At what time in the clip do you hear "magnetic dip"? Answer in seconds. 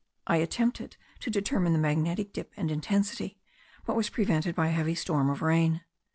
1.77-2.51